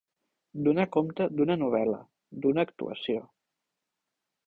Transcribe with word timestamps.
Donar 0.67 0.85
compte 0.95 1.27
d'una 1.35 1.59
novel·la, 1.65 2.01
d'una 2.47 2.67
actuació. 2.67 3.25